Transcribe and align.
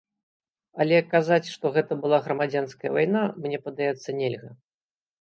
Але 0.85 0.97
казаць, 1.11 1.51
што 1.57 1.65
гэта 1.77 1.99
была 2.07 2.21
грамадзянская 2.31 2.91
вайна, 2.99 3.21
мне 3.47 3.63
падаецца, 3.71 4.21
нельга. 4.25 4.51